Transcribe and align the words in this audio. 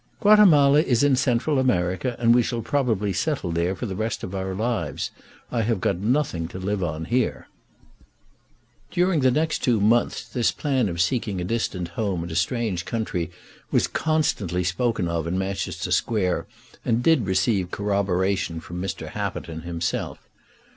"Guatemala 0.19 0.81
is 0.81 1.03
in 1.03 1.15
Central 1.15 1.59
America, 1.59 2.15
and 2.17 2.33
we 2.33 2.41
shall 2.41 2.63
probably 2.63 3.13
settle 3.13 3.51
there 3.51 3.75
for 3.75 3.85
the 3.85 3.95
rest 3.95 4.23
of 4.23 4.33
our 4.33 4.55
lives. 4.55 5.11
I 5.51 5.61
have 5.61 5.79
got 5.79 5.99
nothing 5.99 6.47
to 6.47 6.57
live 6.57 6.83
on 6.83 7.05
here." 7.05 7.47
During 8.89 9.19
the 9.19 9.29
next 9.29 9.59
two 9.59 9.79
months 9.79 10.27
this 10.27 10.51
plan 10.51 10.89
of 10.89 10.99
seeking 10.99 11.39
a 11.39 11.43
distant 11.43 11.89
home 11.89 12.23
and 12.23 12.31
a 12.31 12.35
strange 12.35 12.83
country 12.83 13.29
was 13.69 13.85
constantly 13.85 14.63
spoken 14.63 15.07
of 15.07 15.27
in 15.27 15.37
Manchester 15.37 15.91
Square, 15.91 16.47
and 16.83 17.03
did 17.03 17.27
receive 17.27 17.69
corroboration 17.69 18.59
from 18.59 18.81
Mr. 18.81 19.09
Happerton 19.09 19.61
himself. 19.65 20.17